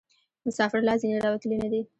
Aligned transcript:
مسافر 0.47 0.79
لا 0.87 0.93
ځني 1.01 1.17
راوتلي 1.25 1.55
نه 1.63 1.67
دي. 1.71 1.81